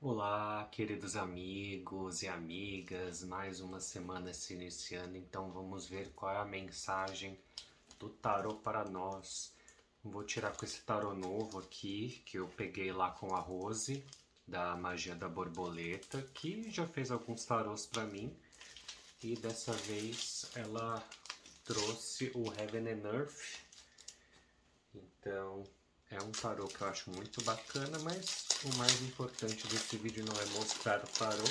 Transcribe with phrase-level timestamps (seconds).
[0.00, 6.36] Olá, queridos amigos e amigas, mais uma semana se iniciando, então vamos ver qual é
[6.38, 7.36] a mensagem
[7.98, 9.52] do tarô para nós.
[10.04, 14.04] Vou tirar com esse tarô novo aqui, que eu peguei lá com a Rose,
[14.46, 18.32] da Magia da Borboleta, que já fez alguns tarôs para mim,
[19.20, 21.04] e dessa vez ela
[21.64, 23.64] trouxe o Heaven and Earth.
[24.94, 25.64] Então,
[26.10, 30.34] é um tarô que eu acho muito bacana, mas o mais importante desse vídeo não
[30.40, 31.44] é mostrar o tarô,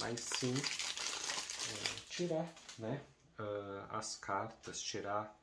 [0.00, 3.00] mas sim é, tirar né,
[3.38, 5.38] uh, as cartas, tirar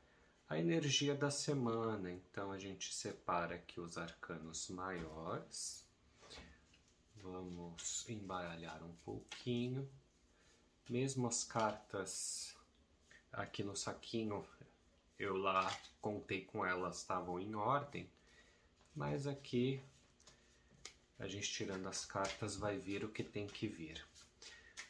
[0.48, 2.10] a energia da semana.
[2.10, 5.82] Então a gente separa aqui os arcanos maiores.
[7.16, 9.88] Vamos embaralhar um pouquinho.
[10.88, 12.54] Mesmo as cartas
[13.32, 14.46] aqui no saquinho,
[15.18, 18.06] eu lá contei com elas, estavam em ordem
[18.94, 19.80] mas aqui
[21.18, 24.04] a gente tirando as cartas vai vir o que tem que vir.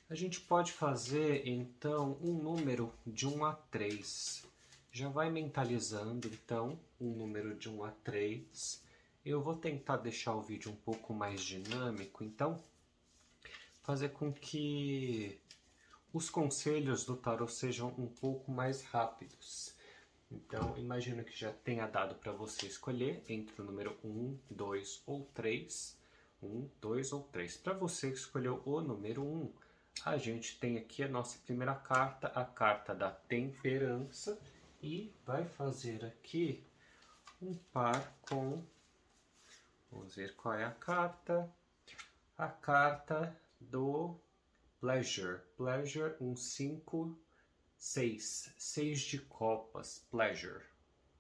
[0.09, 4.45] A gente pode fazer então um número de 1 a 3.
[4.93, 8.83] Já vai mentalizando então um número de 1 a 3.
[9.24, 12.63] Eu vou tentar deixar o vídeo um pouco mais dinâmico, então
[13.83, 15.41] fazer com que
[16.13, 19.74] os conselhos do tarot sejam um pouco mais rápidos.
[20.35, 25.24] Então, imagino que já tenha dado para você escolher entre o número 1, 2 ou
[25.32, 25.96] 3.
[26.43, 27.57] 1, 2 ou 3.
[27.59, 29.52] Para você que escolheu o número 1,
[30.05, 34.37] a gente tem aqui a nossa primeira carta, a carta da temperança,
[34.82, 36.65] e vai fazer aqui
[37.40, 38.60] um par com.
[39.90, 41.49] Vamos ver qual é a carta.
[42.37, 44.16] A carta do
[44.80, 45.40] Pleasure.
[45.57, 47.16] Pleasure, um 5
[47.85, 48.51] 6.
[48.57, 50.07] 6 de copas.
[50.10, 50.65] Pleasure.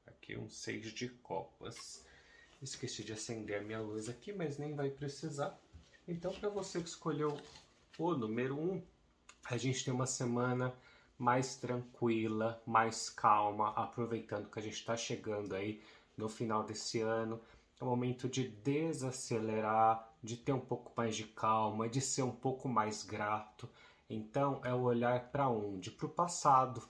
[0.06, 2.02] Aqui um 6 de copas.
[2.62, 5.60] Esqueci de acender a minha luz aqui, mas nem vai precisar.
[6.08, 7.38] Então, para você que escolheu
[7.98, 8.82] o número 1,
[9.44, 10.74] a gente tem uma semana
[11.18, 15.82] mais tranquila, mais calma, aproveitando que a gente está chegando aí
[16.16, 17.42] no final desse ano.
[17.78, 22.34] É o momento de desacelerar, de ter um pouco mais de calma, de ser um
[22.34, 23.68] pouco mais grato.
[24.08, 25.90] Então é o olhar para onde?
[25.90, 26.82] Para o passado.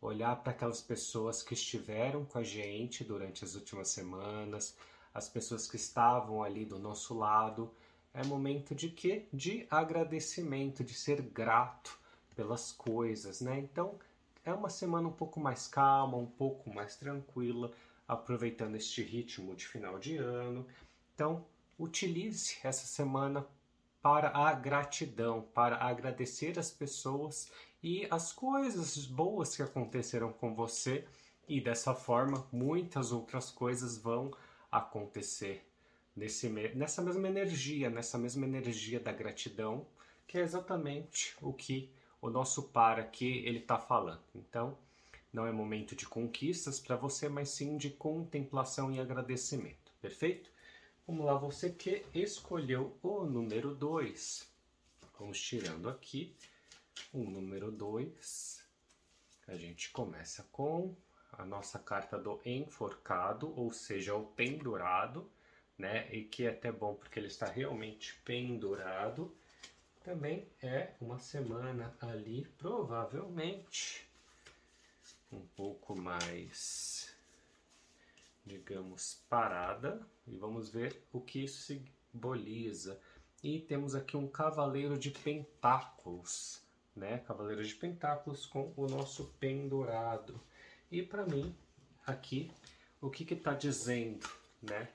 [0.00, 4.76] Olhar para aquelas pessoas que estiveram com a gente durante as últimas semanas,
[5.12, 7.70] as pessoas que estavam ali do nosso lado.
[8.14, 9.26] É momento de quê?
[9.32, 11.98] De agradecimento, de ser grato
[12.34, 13.58] pelas coisas, né?
[13.58, 13.98] Então
[14.44, 17.70] é uma semana um pouco mais calma, um pouco mais tranquila,
[18.08, 20.66] aproveitando este ritmo de final de ano.
[21.14, 21.44] Então,
[21.78, 23.46] utilize essa semana
[24.02, 27.50] para a gratidão, para agradecer as pessoas
[27.82, 31.06] e as coisas boas que aconteceram com você,
[31.48, 34.30] e dessa forma muitas outras coisas vão
[34.70, 35.66] acontecer
[36.14, 39.86] nesse, nessa mesma energia, nessa mesma energia da gratidão,
[40.26, 41.90] que é exatamente o que
[42.22, 44.22] o nosso par aqui ele está falando.
[44.34, 44.76] Então,
[45.32, 49.92] não é momento de conquistas para você, mas sim de contemplação e agradecimento.
[50.00, 50.50] Perfeito?
[51.10, 54.48] Vamos lá, você que escolheu o número 2.
[55.18, 56.36] Vamos tirando aqui
[57.12, 58.64] o número 2.
[59.48, 60.94] A gente começa com
[61.32, 65.28] a nossa carta do enforcado, ou seja, o pendurado,
[65.76, 66.08] né?
[66.14, 69.36] E que é até bom porque ele está realmente pendurado.
[70.04, 74.08] Também é uma semana ali, provavelmente,
[75.32, 77.09] um pouco mais
[78.44, 81.62] digamos, parada e vamos ver o que isso
[82.12, 83.00] simboliza.
[83.42, 86.62] E temos aqui um cavaleiro de pentáculos,
[86.94, 87.18] né?
[87.18, 90.40] Cavaleiro de pentáculos com o nosso pendurado.
[90.90, 91.54] E para mim,
[92.06, 92.50] aqui,
[93.00, 94.28] o que que tá dizendo,
[94.60, 94.88] né?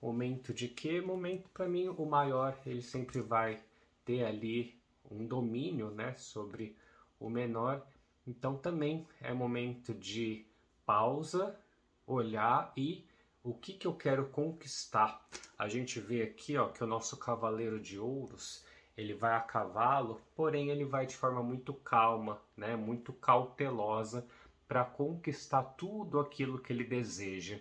[0.00, 1.00] Momento de que?
[1.00, 3.62] Momento para mim o maior, ele sempre vai
[4.04, 4.78] ter ali
[5.10, 6.76] um domínio, né, sobre
[7.18, 7.86] o menor.
[8.26, 10.46] Então também é momento de
[10.84, 11.58] pausa
[12.06, 13.04] olhar e
[13.42, 15.26] o que, que eu quero conquistar.
[15.58, 18.64] A gente vê aqui ó, que o nosso cavaleiro de ouros
[18.96, 24.26] ele vai a cavalo, porém ele vai de forma muito calma, né, muito cautelosa
[24.66, 27.58] para conquistar tudo aquilo que ele deseja.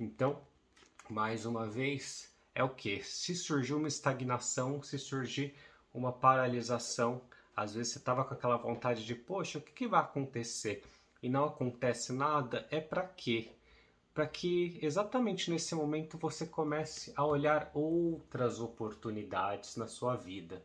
[0.00, 0.40] Então,
[1.08, 3.02] mais uma vez, é o que?
[3.02, 5.54] Se surgir uma estagnação, se surgir
[5.92, 7.20] uma paralisação,
[7.54, 10.82] às vezes você estava com aquela vontade de, poxa, o que, que vai acontecer?
[11.22, 13.50] E não acontece nada, é para quê?
[14.18, 20.60] Para que exatamente nesse momento você comece a olhar outras oportunidades na sua vida.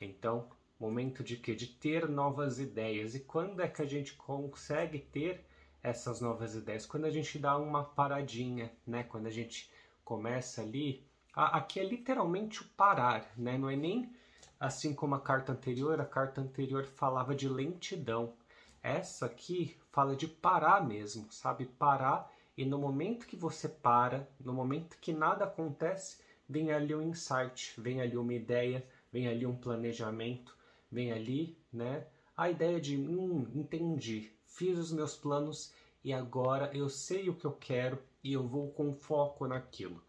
[0.00, 3.16] Então, momento de que de ter novas ideias.
[3.16, 5.44] E quando é que a gente consegue ter
[5.82, 6.86] essas novas ideias?
[6.86, 9.02] Quando a gente dá uma paradinha, né?
[9.02, 9.68] Quando a gente
[10.04, 11.04] começa ali
[11.34, 13.58] aqui é literalmente o parar, né?
[13.58, 14.14] Não é nem
[14.60, 18.32] assim como a carta anterior, a carta anterior falava de lentidão.
[18.80, 21.66] Essa aqui fala de parar mesmo, sabe?
[21.66, 26.18] Parar e no momento que você para, no momento que nada acontece,
[26.48, 30.56] vem ali um insight, vem ali uma ideia, vem ali um planejamento,
[30.90, 32.06] vem ali, né?
[32.36, 35.72] A ideia de, hum, entendi, fiz os meus planos
[36.04, 40.02] e agora eu sei o que eu quero e eu vou com foco naquilo.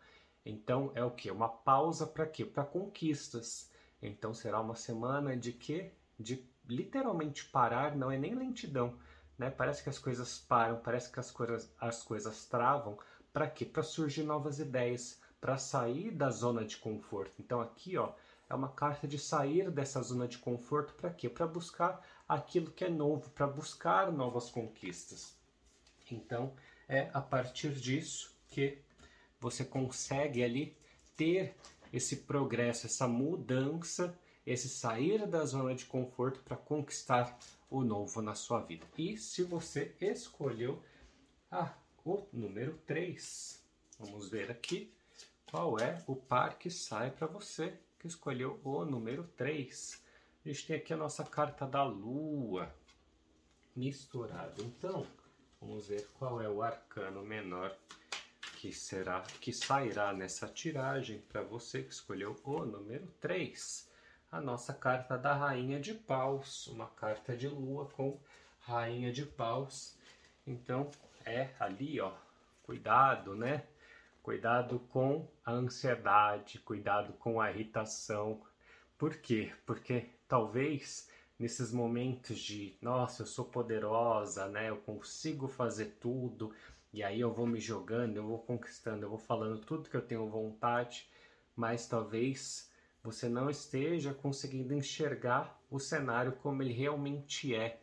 [0.45, 1.31] Então é o que?
[1.31, 2.43] Uma pausa para quê?
[2.43, 3.71] Para conquistas.
[4.01, 5.91] Então será uma semana de quê?
[6.19, 8.97] De literalmente parar, não é nem lentidão,
[9.43, 9.51] né?
[9.51, 12.97] Parece que as coisas param, parece que as coisas, as coisas travam.
[13.31, 13.65] Para quê?
[13.65, 17.35] Para surgir novas ideias, para sair da zona de conforto.
[17.39, 18.13] Então aqui, ó,
[18.49, 21.27] é uma carta de sair dessa zona de conforto para quê?
[21.27, 25.35] Para buscar aquilo que é novo, para buscar novas conquistas.
[26.09, 26.53] Então,
[26.87, 28.77] é a partir disso que
[29.39, 30.77] você consegue ali
[31.17, 31.55] ter
[31.91, 37.37] esse progresso, essa mudança, esse sair da zona de conforto para conquistar
[37.73, 38.85] o novo na sua vida.
[38.95, 40.79] E se você escolheu
[41.49, 41.73] ah,
[42.05, 43.63] o número 3,
[43.97, 44.93] vamos ver aqui
[45.49, 50.03] qual é o par que sai para você que escolheu o número 3.
[50.45, 52.71] A gente tem aqui a nossa carta da lua
[53.75, 54.61] misturada.
[54.61, 55.07] Então,
[55.59, 57.75] vamos ver qual é o arcano menor
[58.57, 63.91] que será que sairá nessa tiragem para você que escolheu o número 3
[64.33, 68.19] a nossa carta da Rainha de Paus, uma carta de lua com
[68.61, 69.95] Rainha de Paus.
[70.47, 70.89] Então
[71.23, 72.11] é ali, ó,
[72.63, 73.63] cuidado, né?
[74.23, 78.41] Cuidado com a ansiedade, cuidado com a irritação.
[78.97, 79.53] Por quê?
[79.67, 84.67] Porque talvez nesses momentos de, nossa, eu sou poderosa, né?
[84.67, 86.51] Eu consigo fazer tudo,
[86.91, 90.01] e aí eu vou me jogando, eu vou conquistando, eu vou falando tudo que eu
[90.01, 91.07] tenho vontade,
[91.55, 92.72] mas talvez
[93.03, 97.81] você não esteja conseguindo enxergar o cenário como ele realmente é.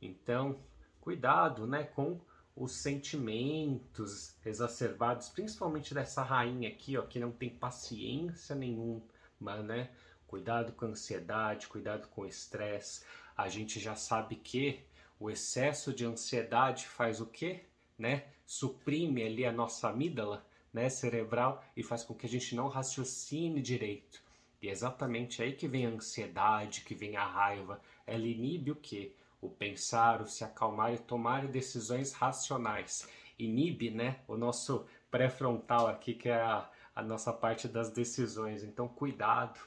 [0.00, 0.58] Então,
[0.98, 2.18] cuidado, né, com
[2.56, 9.90] os sentimentos exacerbados, principalmente dessa rainha aqui, ó, que não tem paciência nenhuma, né?
[10.26, 13.04] Cuidado com a ansiedade, cuidado com o estresse.
[13.36, 14.86] A gente já sabe que
[15.20, 17.66] o excesso de ansiedade faz o quê?
[17.98, 18.24] Né?
[18.46, 23.60] Suprime ali a nossa amígdala, né, cerebral e faz com que a gente não raciocine
[23.60, 24.25] direito.
[24.66, 27.80] E é exatamente aí que vem a ansiedade, que vem a raiva.
[28.04, 29.14] Ela inibe o que?
[29.40, 33.08] O pensar, o se acalmar e tomar decisões racionais.
[33.38, 38.64] Inibe, né, o nosso pré-frontal aqui, que é a, a nossa parte das decisões.
[38.64, 39.60] Então, cuidado,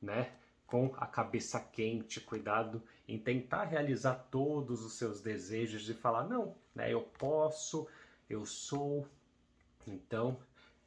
[0.00, 0.32] né,
[0.66, 6.56] com a cabeça quente, cuidado em tentar realizar todos os seus desejos e falar, não,
[6.74, 7.86] né, eu posso,
[8.26, 9.06] eu sou.
[9.86, 10.38] Então,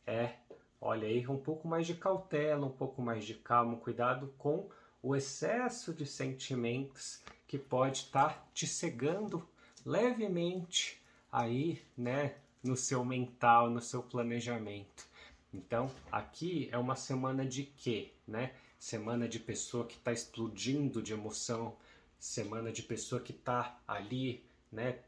[0.07, 0.37] é
[0.81, 4.69] Olha aí, um pouco mais de cautela, um pouco mais de calma, cuidado com
[5.03, 9.47] o excesso de sentimentos que pode estar tá te cegando
[9.85, 15.07] levemente aí, né, no seu mental, no seu planejamento.
[15.53, 18.53] Então, aqui é uma semana de quê, né?
[18.77, 21.75] Semana de pessoa que está explodindo de emoção,
[22.19, 24.99] semana de pessoa que está ali, né,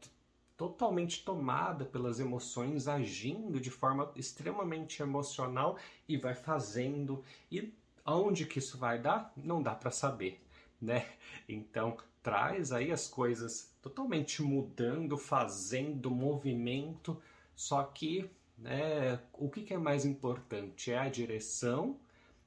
[0.62, 5.76] totalmente tomada pelas emoções, agindo de forma extremamente emocional
[6.08, 7.24] e vai fazendo.
[7.50, 7.74] E
[8.04, 9.32] aonde que isso vai dar?
[9.36, 10.40] Não dá para saber,
[10.80, 11.04] né?
[11.48, 17.20] Então traz aí as coisas totalmente mudando, fazendo movimento,
[17.56, 20.92] só que né, o que, que é mais importante?
[20.92, 21.98] É a direção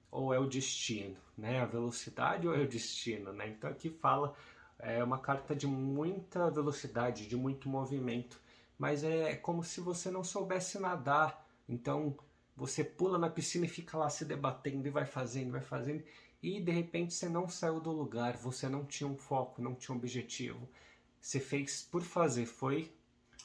[0.09, 1.17] ou é o destino?
[1.37, 1.59] Né?
[1.59, 3.33] A velocidade ou é o destino?
[3.33, 3.49] Né?
[3.49, 4.33] Então aqui fala
[4.79, 8.39] é uma carta de muita velocidade, de muito movimento,
[8.77, 11.47] mas é como se você não soubesse nadar.
[11.67, 12.15] Então
[12.55, 16.03] você pula na piscina e fica lá se debatendo e vai fazendo, vai fazendo,
[16.41, 19.93] e de repente você não saiu do lugar, você não tinha um foco, não tinha
[19.93, 20.69] um objetivo.
[21.19, 22.93] Você fez por fazer, foi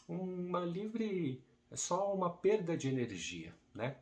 [0.06, 3.96] uma livre, só uma perda de energia, né?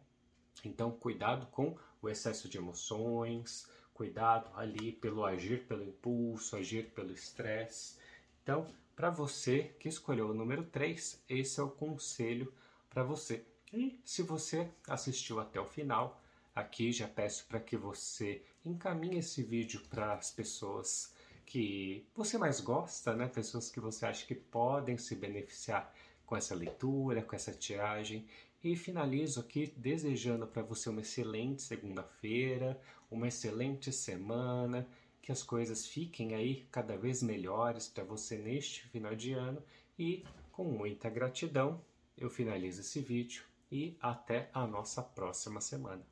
[0.65, 7.13] Então cuidado com o excesso de emoções, cuidado ali pelo agir pelo impulso, agir pelo
[7.13, 7.97] estresse.
[8.41, 8.65] Então,
[8.95, 12.55] para você que escolheu o número 3, esse é o conselho
[12.89, 13.45] para você.
[13.73, 16.23] E se você assistiu até o final,
[16.55, 21.13] aqui já peço para que você encaminhe esse vídeo para as pessoas
[21.45, 23.27] que você mais gosta, né?
[23.27, 25.93] Pessoas que você acha que podem se beneficiar
[26.25, 28.29] com essa leitura, com essa tiragem.
[28.63, 34.89] E finalizo aqui desejando para você uma excelente segunda-feira, uma excelente semana,
[35.23, 39.63] que as coisas fiquem aí cada vez melhores para você neste final de ano
[39.99, 41.81] e com muita gratidão
[42.17, 46.05] eu finalizo esse vídeo e até a nossa próxima semana.